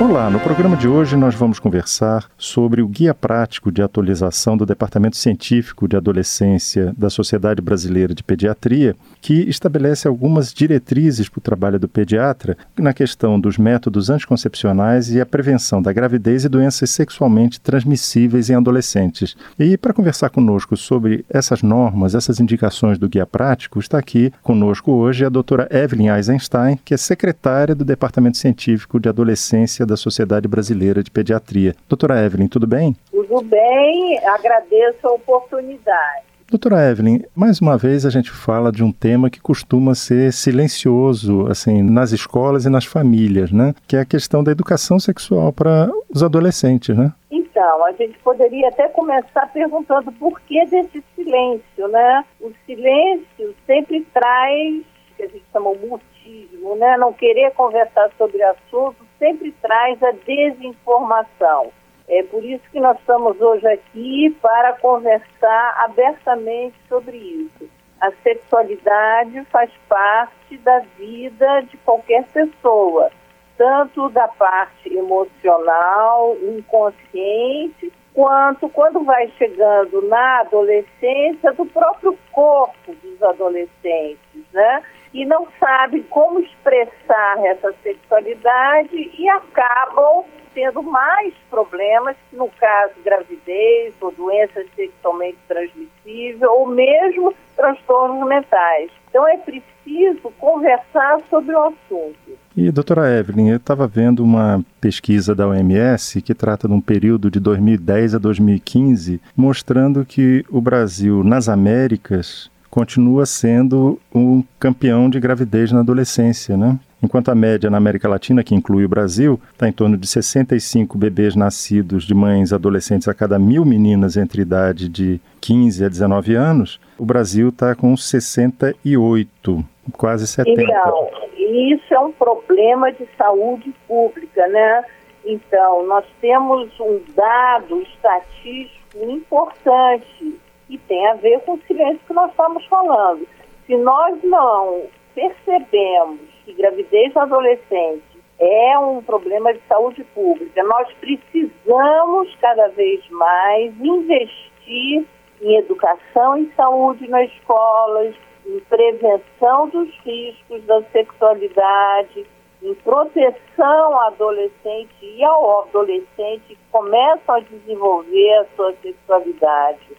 [0.00, 4.64] Olá, no programa de hoje nós vamos conversar sobre o Guia Prático de Atualização do
[4.64, 11.42] Departamento Científico de Adolescência da Sociedade Brasileira de Pediatria, que estabelece algumas diretrizes para o
[11.42, 16.90] trabalho do pediatra na questão dos métodos anticoncepcionais e a prevenção da gravidez e doenças
[16.90, 19.36] sexualmente transmissíveis em adolescentes.
[19.58, 24.92] E para conversar conosco sobre essas normas, essas indicações do Guia Prático, está aqui conosco
[24.92, 30.46] hoje a doutora Evelyn Eisenstein, que é secretária do Departamento Científico de Adolescência da Sociedade
[30.46, 31.74] Brasileira de Pediatria.
[31.88, 32.94] Doutora Evelyn, tudo bem?
[33.10, 36.28] Tudo bem, agradeço a oportunidade.
[36.50, 41.46] Doutora Evelyn, mais uma vez a gente fala de um tema que costuma ser silencioso,
[41.46, 43.74] assim, nas escolas e nas famílias, né?
[43.86, 47.12] Que é a questão da educação sexual para os adolescentes, né?
[47.30, 52.24] Então, a gente poderia até começar perguntando por que desse silêncio, né?
[52.40, 54.82] O silêncio sempre traz,
[55.18, 56.96] que a gente chama o mutismo, né?
[56.96, 61.72] Não querer conversar sobre assunto sempre traz a desinformação.
[62.08, 67.68] É por isso que nós estamos hoje aqui para conversar abertamente sobre isso.
[68.00, 73.10] A sexualidade faz parte da vida de qualquer pessoa,
[73.56, 83.22] tanto da parte emocional, inconsciente, quanto quando vai chegando na adolescência do próprio corpo dos
[83.22, 84.82] adolescentes, né?
[85.12, 93.94] E não sabem como expressar essa sexualidade e acabam tendo mais problemas, no caso gravidez
[94.00, 98.90] ou doenças sexualmente transmissíveis ou mesmo transtornos mentais.
[99.08, 102.38] Então é preciso conversar sobre o assunto.
[102.56, 107.30] E, doutora Evelyn, eu estava vendo uma pesquisa da OMS que trata de um período
[107.30, 115.18] de 2010 a 2015, mostrando que o Brasil, nas Américas, continua sendo um campeão de
[115.20, 116.78] gravidez na adolescência, né?
[117.02, 120.98] Enquanto a média na América Latina, que inclui o Brasil, está em torno de 65
[120.98, 126.34] bebês nascidos de mães adolescentes a cada mil meninas entre idade de 15 a 19
[126.34, 130.60] anos, o Brasil está com 68, quase 70.
[130.60, 134.84] Então, isso é um problema de saúde pública, né?
[135.24, 142.12] Então, nós temos um dado estatístico importante e tem a ver com o silêncio que
[142.12, 143.26] nós estamos falando.
[143.66, 144.84] Se nós não
[145.14, 148.02] percebemos que gravidez no adolescente
[148.38, 155.04] é um problema de saúde pública, nós precisamos cada vez mais investir
[155.40, 158.14] em educação e saúde nas escolas,
[158.46, 162.26] em prevenção dos riscos da sexualidade,
[162.62, 169.97] em proteção ao adolescente e ao adolescente que começam a desenvolver a sua sexualidade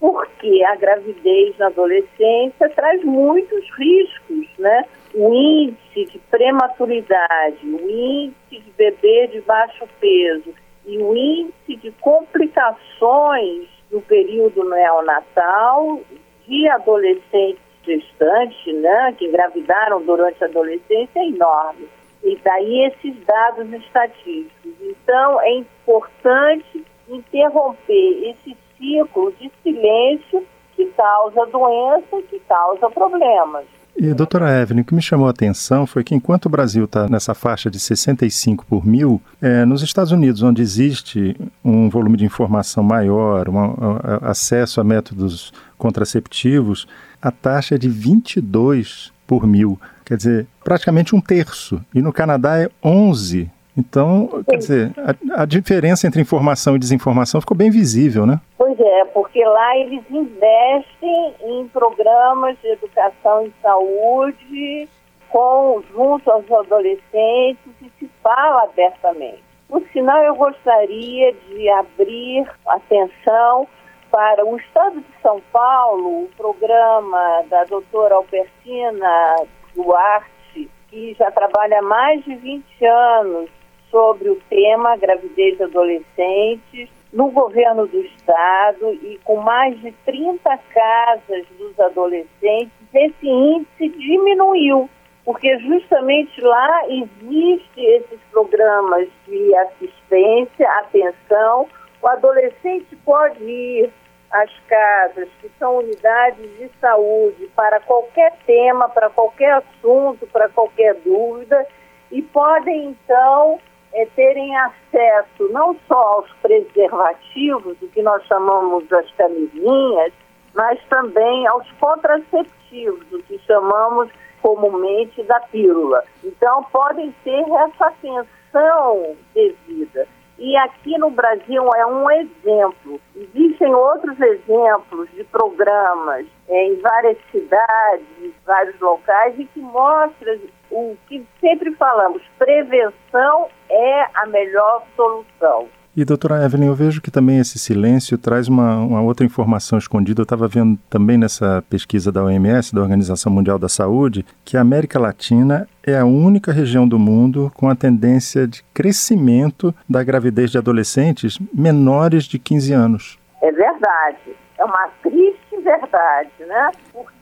[0.00, 4.84] porque a gravidez na adolescência traz muitos riscos, né?
[5.14, 10.54] O índice de prematuridade, o índice de bebê de baixo peso
[10.86, 16.00] e o índice de complicações no período neonatal
[16.46, 21.88] de adolescentes gestantes, né, que engravidaram durante a adolescência é enorme.
[22.22, 24.72] E daí esses dados estatísticos.
[24.80, 33.64] Então, é importante interromper esse ciclo de silêncio que causa doença e que causa problemas.
[34.00, 37.08] E, doutora Evelyn, o que me chamou a atenção foi que enquanto o Brasil está
[37.08, 42.24] nessa faixa de 65 por mil, é, nos Estados Unidos, onde existe um volume de
[42.24, 43.74] informação maior, um,
[44.22, 46.86] acesso a métodos contraceptivos,
[47.20, 49.80] a taxa é de 22 por mil.
[50.04, 51.84] Quer dizer, praticamente um terço.
[51.92, 57.40] E no Canadá é 11 então, quer dizer, a, a, diferença entre informação e desinformação
[57.40, 58.40] ficou bem visível, né?
[58.56, 64.88] Pois é, porque lá eles investem em programas de educação e saúde
[65.28, 69.44] com, junto aos adolescentes e se fala abertamente.
[69.68, 73.68] Por sinal, eu gostaria de abrir atenção
[74.10, 79.36] para o Estado de São Paulo, o programa da doutora Albertina
[79.72, 83.57] Duarte, que já trabalha há mais de 20 anos
[83.90, 90.58] sobre o tema gravidez de adolescentes no governo do estado e com mais de 30
[90.74, 94.88] casas dos adolescentes, esse índice diminuiu,
[95.24, 101.66] porque justamente lá existem esses programas de assistência, atenção,
[102.02, 103.90] o adolescente pode ir
[104.30, 110.94] às casas, que são unidades de saúde, para qualquer tema, para qualquer assunto, para qualquer
[110.96, 111.66] dúvida,
[112.12, 113.58] e podem então
[113.98, 120.12] é, terem acesso não só aos preservativos, o que nós chamamos das camisinhas,
[120.54, 124.08] mas também aos contraceptivos, o que chamamos
[124.40, 126.04] comumente da pílula.
[126.22, 130.06] Então, podem ter essa atenção devida.
[130.38, 133.00] E aqui no Brasil é um exemplo.
[133.16, 140.38] Existem outros exemplos de programas é, em várias cidades, vários locais, e que mostram
[140.70, 145.68] o que sempre falamos: prevenção é a melhor solução.
[145.98, 150.20] E, doutora Evelyn, eu vejo que também esse silêncio traz uma, uma outra informação escondida.
[150.20, 154.60] Eu estava vendo também nessa pesquisa da OMS, da Organização Mundial da Saúde, que a
[154.60, 160.52] América Latina é a única região do mundo com a tendência de crescimento da gravidez
[160.52, 163.18] de adolescentes menores de 15 anos.
[163.42, 164.36] É verdade.
[164.56, 166.70] É uma triste verdade, né?
[166.92, 167.17] Porque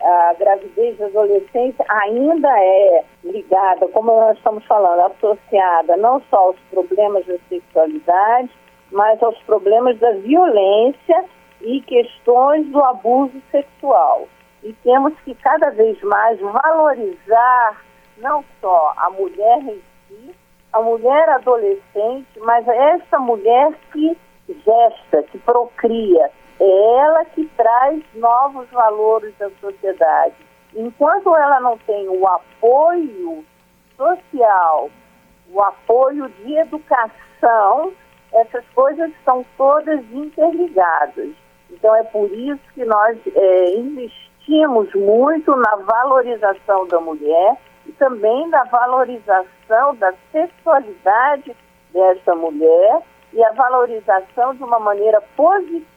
[0.00, 6.56] a gravidez de adolescente ainda é ligada, como nós estamos falando, associada não só aos
[6.70, 8.50] problemas da sexualidade,
[8.90, 11.24] mas aos problemas da violência
[11.60, 14.28] e questões do abuso sexual.
[14.62, 17.84] E temos que cada vez mais valorizar
[18.18, 20.34] não só a mulher em si,
[20.72, 24.16] a mulher adolescente, mas essa mulher que
[24.48, 26.30] gesta, que procria,
[26.60, 30.34] é ela que traz novos valores da sociedade.
[30.74, 33.44] Enquanto ela não tem o apoio
[33.96, 34.90] social,
[35.50, 37.92] o apoio de educação,
[38.32, 41.30] essas coisas estão todas interligadas.
[41.70, 47.56] Então é por isso que nós é, investimos muito na valorização da mulher
[47.86, 51.56] e também na valorização da sexualidade
[51.92, 55.95] dessa mulher e a valorização de uma maneira positiva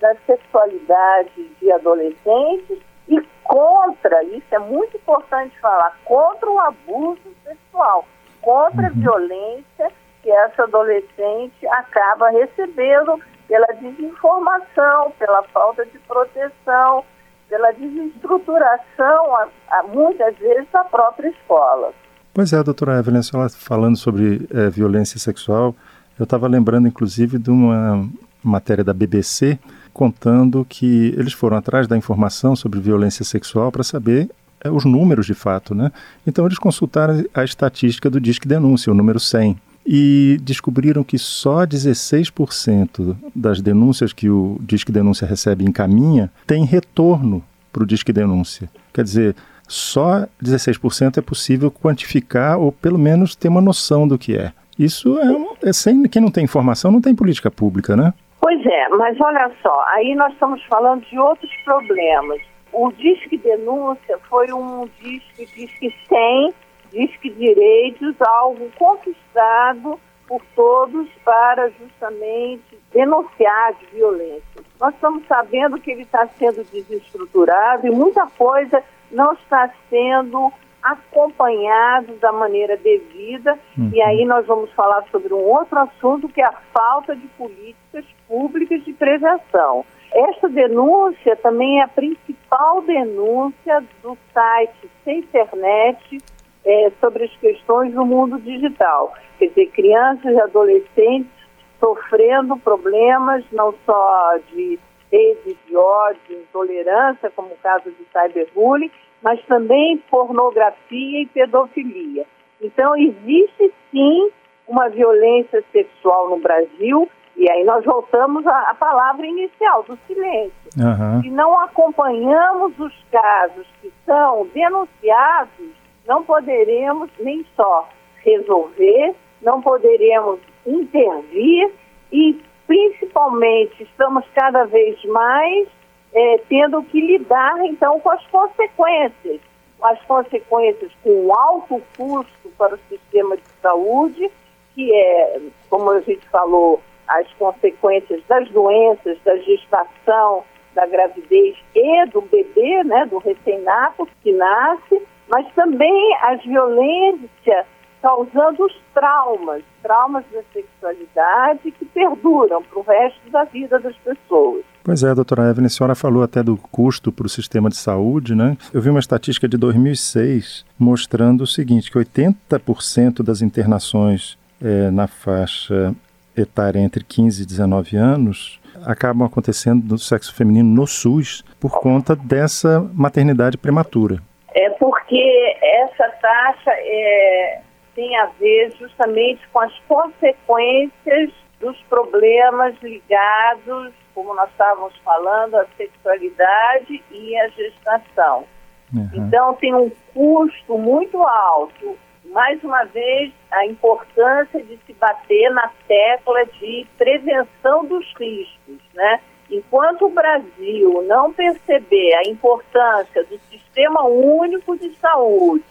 [0.00, 2.78] da sexualidade de adolescentes
[3.08, 8.06] e contra, isso é muito importante falar, contra o abuso sexual,
[8.40, 9.00] contra a uhum.
[9.00, 9.90] violência
[10.22, 17.02] que essa adolescente acaba recebendo pela desinformação, pela falta de proteção,
[17.48, 21.92] pela desestruturação, a, a, muitas vezes, da própria escola.
[22.34, 23.22] Pois é, doutora Evelyn,
[23.56, 25.74] falando sobre é, violência sexual,
[26.18, 28.06] eu estava lembrando, inclusive, de uma
[28.42, 29.58] matéria da BBC
[29.92, 34.30] contando que eles foram atrás da informação sobre violência sexual para saber
[34.60, 35.90] é, os números de fato, né?
[36.26, 41.64] Então eles consultaram a estatística do Disque Denúncia, o número 100, e descobriram que só
[41.66, 47.42] 16% das denúncias que o Disque Denúncia recebe e encaminha tem retorno
[47.72, 48.68] para o Disque Denúncia.
[48.92, 49.36] Quer dizer,
[49.66, 54.52] só 16% é possível quantificar ou pelo menos ter uma noção do que é.
[54.78, 58.12] Isso é, é sem quem não tem informação não tem política pública, né?
[58.40, 62.40] Pois é, mas olha só, aí nós estamos falando de outros problemas.
[62.72, 66.54] O Disque Denúncia foi um disque, disque sem,
[66.92, 74.62] disque direitos, algo conquistado por todos para justamente denunciar de violência.
[74.78, 80.52] Nós estamos sabendo que ele está sendo desestruturado e muita coisa não está sendo
[80.92, 83.58] acompanhado da maneira devida.
[83.76, 83.90] Uhum.
[83.92, 88.04] E aí nós vamos falar sobre um outro assunto que é a falta de políticas
[88.26, 89.84] públicas de prevenção.
[90.12, 96.18] Esta denúncia também é a principal denúncia do site Sem Internet
[96.64, 99.14] é, sobre as questões do mundo digital.
[99.38, 101.38] Quer dizer, crianças e adolescentes
[101.78, 104.78] sofrendo problemas não só de
[105.10, 108.90] redes de ódio, intolerância, como o caso de cyberbullying,
[109.22, 112.24] mas também pornografia e pedofilia.
[112.60, 114.30] Então, existe sim
[114.66, 120.52] uma violência sexual no Brasil, e aí nós voltamos à, à palavra inicial, do silêncio.
[120.76, 121.22] Uhum.
[121.22, 125.70] Se não acompanhamos os casos que são denunciados,
[126.06, 127.88] não poderemos nem só
[128.24, 131.70] resolver, não poderemos intervir
[132.12, 135.68] e, principalmente, estamos cada vez mais
[136.12, 139.40] é, tendo que lidar então com as consequências,
[139.82, 144.30] as consequências com alto custo para o sistema de saúde,
[144.74, 152.06] que é, como a gente falou, as consequências das doenças, da gestação, da gravidez e
[152.06, 157.66] do bebê, né, do recém-nato que nasce, mas também as violências
[158.00, 164.64] causando os traumas, traumas da sexualidade que perduram para o resto da vida das pessoas.
[164.88, 168.34] Pois é, doutora Evelyn, a senhora falou até do custo para o sistema de saúde,
[168.34, 168.56] né?
[168.72, 175.06] Eu vi uma estatística de 2006 mostrando o seguinte, que 80% das internações é, na
[175.06, 175.94] faixa
[176.34, 182.16] etária entre 15 e 19 anos acabam acontecendo no sexo feminino no SUS por conta
[182.16, 184.22] dessa maternidade prematura.
[184.54, 187.60] É porque essa taxa é
[187.94, 191.30] tem a ver justamente com as consequências
[191.60, 198.44] dos problemas ligados, como nós estávamos falando, à sexualidade e à gestação.
[198.92, 199.08] Uhum.
[199.14, 201.96] Então, tem um custo muito alto.
[202.24, 209.20] Mais uma vez, a importância de se bater na tecla de prevenção dos riscos, né?
[209.48, 215.64] Enquanto o Brasil não perceber a importância do sistema único de saúde,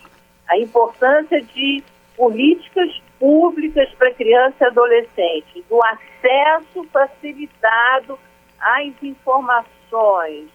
[0.47, 1.83] a importância de
[2.15, 8.17] políticas públicas para criança e adolescente, do acesso facilitado
[8.59, 10.49] às informações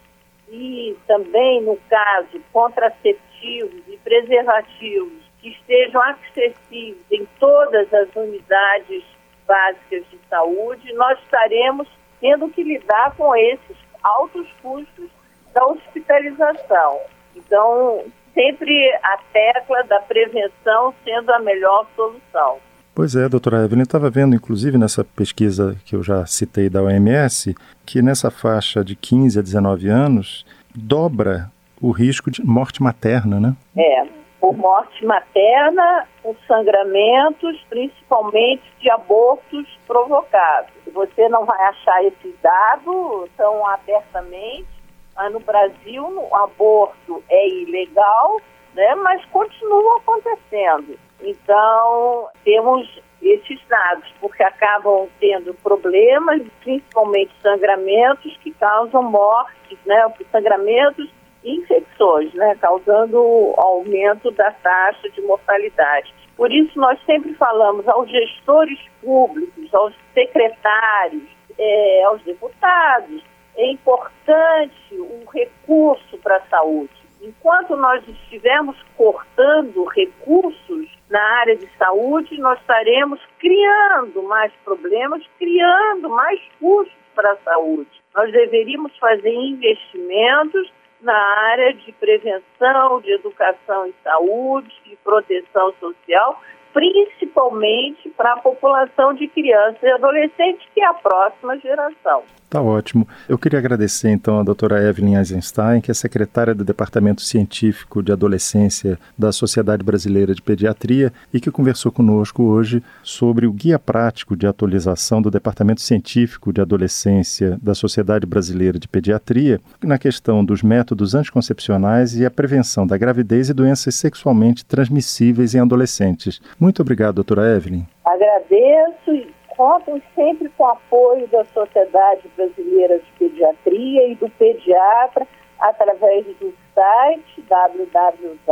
[0.49, 9.03] e também, no caso, contraceptivos e preservativos que estejam acessíveis em todas as unidades
[9.47, 11.89] básicas de saúde, nós estaremos
[12.21, 15.11] tendo que lidar com esses altos custos
[15.53, 17.01] da hospitalização.
[17.35, 18.05] Então,
[18.35, 22.61] sempre a tecla da prevenção sendo a melhor solução.
[22.95, 27.55] Pois é, doutora Evelyn, estava vendo, inclusive, nessa pesquisa que eu já citei da OMS,
[27.87, 30.45] que nessa faixa de 15 a 19 anos
[30.75, 33.57] dobra o risco de morte materna, né?
[33.77, 34.07] É,
[34.39, 40.71] por morte materna, por sangramentos, principalmente de abortos provocados.
[40.93, 44.69] Você não vai achar esse dado tão abertamente,
[45.17, 48.41] mas no Brasil o aborto é ilegal,
[48.75, 50.99] né, mas continua acontecendo.
[51.23, 52.89] Então, temos
[53.23, 61.09] esses dados, porque acabam tendo problemas, principalmente sangramentos que causam mortes, né, sangramentos
[61.45, 66.13] e infecções, né, causando aumento da taxa de mortalidade.
[66.37, 71.23] Por isso, nós sempre falamos aos gestores públicos, aos secretários,
[71.59, 73.23] é, aos deputados,
[73.57, 76.91] é importante um recurso para a saúde.
[77.21, 86.09] Enquanto nós estivermos cortando recursos na área de saúde, nós estaremos criando mais problemas, criando
[86.09, 87.91] mais custos para a saúde.
[88.15, 96.41] Nós deveríamos fazer investimentos na área de prevenção, de educação e saúde, de proteção social,
[96.73, 102.25] principalmente para a população de crianças e adolescentes, que é a próxima geração.
[102.53, 103.09] Tá ótimo.
[103.27, 108.13] Eu queria agradecer então a doutora Evelyn Eisenstein, que é secretária do Departamento Científico de
[108.13, 114.37] Adolescência da Sociedade Brasileira de Pediatria e que conversou conosco hoje sobre o guia prático
[114.37, 120.63] de atualização do Departamento Científico de Adolescência da Sociedade Brasileira de Pediatria na questão dos
[120.63, 126.39] métodos anticoncepcionais e a prevenção da gravidez e doenças sexualmente transmissíveis em adolescentes.
[126.61, 127.87] Muito obrigado, doutora Evelyn.
[128.05, 135.27] Agradeço contem sempre com o apoio da Sociedade Brasileira de Pediatria e do pediatra
[135.59, 138.43] através do site www.sbp.br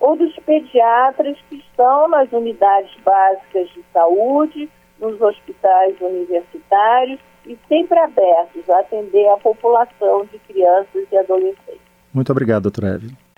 [0.00, 7.98] ou dos pediatras que estão nas unidades básicas de saúde, nos hospitais universitários e sempre
[7.98, 11.80] abertos a atender a população de crianças e adolescentes.
[12.12, 13.29] Muito obrigado, doutora Evelyn.